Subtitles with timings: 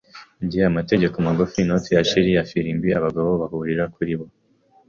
[0.43, 4.25] njye- amategeko magufi, inoti ya shrill ya ifirimbi, abagabo bahurira kuri bo